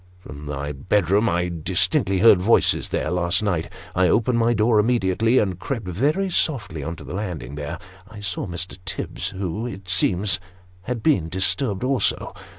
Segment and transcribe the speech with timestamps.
[0.17, 3.71] From my bedroom I distinctly heard voices there, last night.
[3.93, 7.77] I opened my door immediately, and crept very softly on to the landing; there
[8.09, 8.79] I saw Mr.
[8.83, 10.39] Tibbs, who, it seems,
[10.85, 12.33] had been disturbed also.